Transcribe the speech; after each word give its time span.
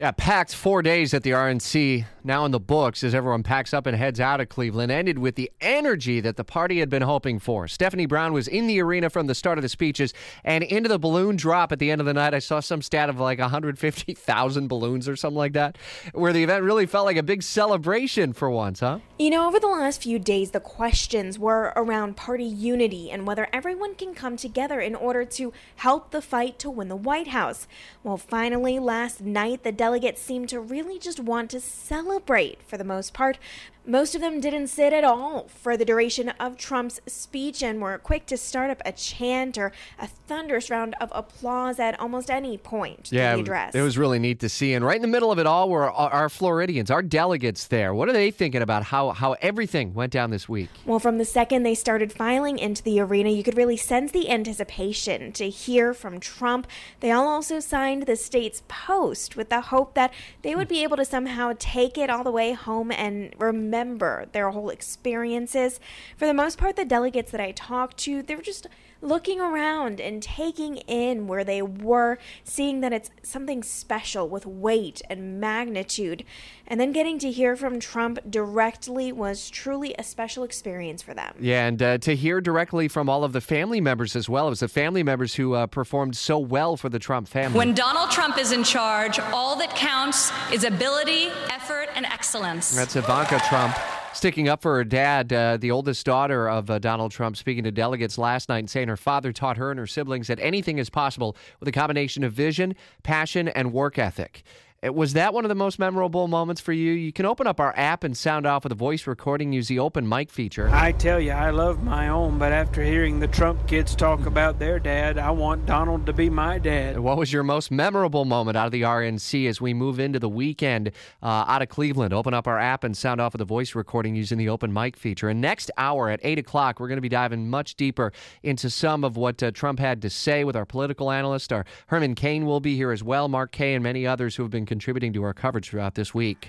Yeah, 0.00 0.12
packed 0.12 0.54
four 0.54 0.80
days 0.80 1.12
at 1.12 1.24
the 1.24 1.30
RNC, 1.30 2.04
now 2.22 2.44
in 2.44 2.52
the 2.52 2.60
books 2.60 3.02
as 3.02 3.16
everyone 3.16 3.42
packs 3.42 3.74
up 3.74 3.84
and 3.84 3.96
heads 3.96 4.20
out 4.20 4.40
of 4.40 4.48
Cleveland, 4.48 4.92
ended 4.92 5.18
with 5.18 5.34
the 5.34 5.50
energy 5.60 6.20
that 6.20 6.36
the 6.36 6.44
party 6.44 6.78
had 6.78 6.88
been 6.88 7.02
hoping 7.02 7.40
for. 7.40 7.66
Stephanie 7.66 8.06
Brown 8.06 8.32
was 8.32 8.46
in 8.46 8.68
the 8.68 8.80
arena 8.80 9.10
from 9.10 9.26
the 9.26 9.34
start 9.34 9.58
of 9.58 9.62
the 9.62 9.68
speeches 9.68 10.14
and 10.44 10.62
into 10.62 10.88
the 10.88 11.00
balloon 11.00 11.34
drop 11.34 11.72
at 11.72 11.80
the 11.80 11.90
end 11.90 12.00
of 12.00 12.06
the 12.06 12.14
night. 12.14 12.32
I 12.32 12.38
saw 12.38 12.60
some 12.60 12.80
stat 12.80 13.08
of 13.08 13.18
like 13.18 13.40
150,000 13.40 14.68
balloons 14.68 15.08
or 15.08 15.16
something 15.16 15.36
like 15.36 15.54
that, 15.54 15.76
where 16.12 16.32
the 16.32 16.44
event 16.44 16.62
really 16.62 16.86
felt 16.86 17.04
like 17.04 17.16
a 17.16 17.22
big 17.24 17.42
celebration 17.42 18.32
for 18.32 18.48
once, 18.48 18.78
huh? 18.78 19.00
You 19.20 19.30
know, 19.30 19.48
over 19.48 19.58
the 19.58 19.66
last 19.66 20.00
few 20.00 20.20
days, 20.20 20.52
the 20.52 20.60
questions 20.60 21.40
were 21.40 21.72
around 21.74 22.16
party 22.16 22.44
unity 22.44 23.10
and 23.10 23.26
whether 23.26 23.48
everyone 23.52 23.96
can 23.96 24.14
come 24.14 24.36
together 24.36 24.78
in 24.78 24.94
order 24.94 25.24
to 25.24 25.52
help 25.74 26.12
the 26.12 26.22
fight 26.22 26.60
to 26.60 26.70
win 26.70 26.86
the 26.86 26.94
White 26.94 27.26
House. 27.26 27.66
Well, 28.04 28.16
finally, 28.16 28.78
last 28.78 29.20
night, 29.20 29.64
the 29.64 29.72
delegates 29.72 30.22
seemed 30.22 30.50
to 30.50 30.60
really 30.60 31.00
just 31.00 31.18
want 31.18 31.50
to 31.50 31.58
celebrate 31.58 32.62
for 32.62 32.76
the 32.76 32.84
most 32.84 33.12
part. 33.12 33.40
Most 33.84 34.14
of 34.14 34.20
them 34.20 34.38
didn't 34.38 34.66
sit 34.66 34.92
at 34.92 35.02
all 35.02 35.48
for 35.48 35.74
the 35.74 35.84
duration 35.84 36.28
of 36.38 36.58
Trump's 36.58 37.00
speech 37.06 37.62
and 37.62 37.80
were 37.80 37.96
quick 37.96 38.26
to 38.26 38.36
start 38.36 38.70
up 38.70 38.82
a 38.84 38.92
chant 38.92 39.56
or 39.56 39.72
a 39.98 40.06
thunderous 40.06 40.68
round 40.68 40.94
of 41.00 41.10
applause 41.14 41.80
at 41.80 41.98
almost 41.98 42.30
any 42.30 42.58
point 42.58 43.10
yeah, 43.10 43.34
the 43.34 43.40
address. 43.40 43.74
It 43.74 43.80
was 43.80 43.96
really 43.96 44.18
neat 44.18 44.40
to 44.40 44.50
see. 44.50 44.74
And 44.74 44.84
right 44.84 44.96
in 44.96 45.00
the 45.00 45.08
middle 45.08 45.32
of 45.32 45.38
it 45.38 45.46
all 45.46 45.70
were 45.70 45.90
our 45.90 46.28
Floridians, 46.28 46.90
our 46.90 47.02
delegates 47.02 47.66
there. 47.66 47.94
What 47.94 48.10
are 48.10 48.12
they 48.12 48.30
thinking 48.30 48.60
about 48.60 48.82
how, 48.82 49.07
how 49.12 49.36
everything 49.40 49.94
went 49.94 50.12
down 50.12 50.30
this 50.30 50.48
week? 50.48 50.70
Well, 50.84 50.98
from 50.98 51.18
the 51.18 51.24
second 51.24 51.62
they 51.62 51.74
started 51.74 52.12
filing 52.12 52.58
into 52.58 52.82
the 52.82 53.00
arena, 53.00 53.30
you 53.30 53.42
could 53.42 53.56
really 53.56 53.76
sense 53.76 54.12
the 54.12 54.30
anticipation 54.30 55.32
to 55.32 55.48
hear 55.48 55.94
from 55.94 56.20
Trump. 56.20 56.66
They 57.00 57.10
all 57.10 57.28
also 57.28 57.60
signed 57.60 58.04
the 58.04 58.16
state's 58.16 58.62
post 58.68 59.36
with 59.36 59.48
the 59.48 59.60
hope 59.62 59.94
that 59.94 60.12
they 60.42 60.54
would 60.54 60.68
be 60.68 60.82
able 60.82 60.96
to 60.96 61.04
somehow 61.04 61.54
take 61.58 61.96
it 61.96 62.10
all 62.10 62.24
the 62.24 62.30
way 62.30 62.52
home 62.52 62.90
and 62.92 63.34
remember 63.38 64.26
their 64.32 64.50
whole 64.50 64.70
experiences. 64.70 65.80
For 66.16 66.26
the 66.26 66.34
most 66.34 66.58
part, 66.58 66.76
the 66.76 66.84
delegates 66.84 67.30
that 67.32 67.40
I 67.40 67.52
talked 67.52 67.96
to, 67.98 68.22
they 68.22 68.36
were 68.36 68.42
just 68.42 68.66
looking 69.00 69.40
around 69.40 70.00
and 70.00 70.22
taking 70.22 70.78
in 70.78 71.26
where 71.26 71.44
they 71.44 71.62
were, 71.62 72.18
seeing 72.42 72.80
that 72.80 72.92
it's 72.92 73.10
something 73.22 73.62
special 73.62 74.28
with 74.28 74.44
weight 74.44 75.02
and 75.08 75.40
magnitude. 75.40 76.24
And 76.66 76.80
then 76.80 76.92
getting 76.92 77.18
to 77.20 77.30
hear 77.30 77.56
from 77.56 77.80
Trump 77.80 78.18
directly 78.28 78.97
was 78.98 79.50
truly 79.50 79.94
a 79.98 80.02
special 80.02 80.44
experience 80.44 81.02
for 81.02 81.14
them. 81.14 81.34
Yeah, 81.40 81.66
and 81.66 81.82
uh, 81.82 81.98
to 81.98 82.14
hear 82.14 82.40
directly 82.40 82.88
from 82.88 83.08
all 83.08 83.24
of 83.24 83.32
the 83.32 83.40
family 83.40 83.80
members 83.80 84.16
as 84.16 84.28
well. 84.28 84.46
It 84.46 84.50
was 84.50 84.60
the 84.60 84.68
family 84.68 85.02
members 85.02 85.34
who 85.34 85.54
uh, 85.54 85.66
performed 85.66 86.16
so 86.16 86.38
well 86.38 86.76
for 86.76 86.88
the 86.88 86.98
Trump 86.98 87.28
family. 87.28 87.56
When 87.56 87.74
Donald 87.74 88.10
Trump 88.10 88.38
is 88.38 88.52
in 88.52 88.64
charge, 88.64 89.18
all 89.18 89.56
that 89.56 89.74
counts 89.76 90.32
is 90.52 90.64
ability, 90.64 91.28
effort, 91.50 91.88
and 91.94 92.04
excellence. 92.06 92.74
That's 92.74 92.96
Ivanka 92.96 93.40
Trump 93.48 93.76
sticking 94.18 94.48
up 94.48 94.62
for 94.62 94.74
her 94.74 94.84
dad, 94.84 95.32
uh, 95.32 95.56
the 95.56 95.70
oldest 95.70 96.04
daughter 96.04 96.48
of 96.48 96.68
uh, 96.68 96.78
Donald 96.80 97.12
Trump, 97.12 97.36
speaking 97.36 97.62
to 97.64 97.70
delegates 97.70 98.18
last 98.18 98.48
night 98.48 98.58
and 98.58 98.70
saying 98.70 98.88
her 98.88 98.96
father 98.96 99.32
taught 99.32 99.56
her 99.56 99.70
and 99.70 99.78
her 99.78 99.86
siblings 99.86 100.26
that 100.26 100.40
anything 100.40 100.78
is 100.78 100.90
possible 100.90 101.36
with 101.60 101.68
a 101.68 101.72
combination 101.72 102.24
of 102.24 102.32
vision, 102.32 102.74
passion, 103.04 103.46
and 103.48 103.72
work 103.72 103.98
ethic. 103.98 104.42
Was 104.84 105.14
that 105.14 105.34
one 105.34 105.44
of 105.44 105.48
the 105.48 105.56
most 105.56 105.80
memorable 105.80 106.28
moments 106.28 106.60
for 106.60 106.72
you? 106.72 106.92
You 106.92 107.12
can 107.12 107.26
open 107.26 107.48
up 107.48 107.58
our 107.58 107.76
app 107.76 108.04
and 108.04 108.16
sound 108.16 108.46
off 108.46 108.62
with 108.62 108.70
a 108.70 108.76
voice 108.76 109.08
recording. 109.08 109.52
Use 109.52 109.66
the 109.66 109.80
open 109.80 110.08
mic 110.08 110.30
feature. 110.30 110.70
I 110.72 110.92
tell 110.92 111.18
you, 111.18 111.32
I 111.32 111.50
love 111.50 111.82
my 111.82 112.10
own, 112.10 112.38
but 112.38 112.52
after 112.52 112.84
hearing 112.84 113.18
the 113.18 113.26
Trump 113.26 113.66
kids 113.66 113.96
talk 113.96 114.26
about 114.26 114.60
their 114.60 114.78
dad, 114.78 115.18
I 115.18 115.32
want 115.32 115.66
Donald 115.66 116.06
to 116.06 116.12
be 116.12 116.30
my 116.30 116.58
dad. 116.60 117.00
What 117.00 117.18
was 117.18 117.32
your 117.32 117.42
most 117.42 117.72
memorable 117.72 118.24
moment 118.24 118.56
out 118.56 118.66
of 118.66 118.72
the 118.72 118.82
RNC 118.82 119.48
as 119.48 119.60
we 119.60 119.74
move 119.74 119.98
into 119.98 120.20
the 120.20 120.28
weekend 120.28 120.92
uh, 121.24 121.44
out 121.48 121.60
of 121.60 121.68
Cleveland? 121.68 122.14
Open 122.14 122.32
up 122.32 122.46
our 122.46 122.60
app 122.60 122.84
and 122.84 122.96
sound 122.96 123.20
off 123.20 123.32
with 123.32 123.40
a 123.40 123.44
voice 123.44 123.74
recording 123.74 124.14
using 124.14 124.38
the 124.38 124.48
open 124.48 124.72
mic 124.72 124.96
feature. 124.96 125.28
And 125.28 125.40
next 125.40 125.72
hour 125.76 126.08
at 126.08 126.20
8 126.22 126.38
o'clock, 126.38 126.78
we're 126.78 126.86
going 126.86 126.98
to 126.98 127.02
be 127.02 127.08
diving 127.08 127.50
much 127.50 127.74
deeper 127.74 128.12
into 128.44 128.70
some 128.70 129.02
of 129.02 129.16
what 129.16 129.42
uh, 129.42 129.50
Trump 129.50 129.80
had 129.80 130.00
to 130.02 130.08
say 130.08 130.44
with 130.44 130.54
our 130.54 130.64
political 130.64 131.10
analyst. 131.10 131.52
Our 131.52 131.64
Herman 131.88 132.14
Cain 132.14 132.46
will 132.46 132.60
be 132.60 132.76
here 132.76 132.92
as 132.92 133.02
well, 133.02 133.26
Mark 133.26 133.50
Kaye, 133.50 133.74
and 133.74 133.82
many 133.82 134.06
others 134.06 134.36
who 134.36 134.44
have 134.44 134.52
been 134.52 134.67
contributing 134.68 135.12
to 135.14 135.24
our 135.24 135.34
coverage 135.34 135.70
throughout 135.70 135.96
this 135.96 136.14
week. 136.14 136.46